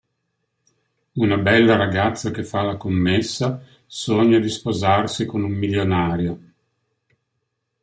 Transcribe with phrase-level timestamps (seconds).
[1.13, 6.39] Una bella ragazza che fa la commessa sogna di sposarsi con un milionario.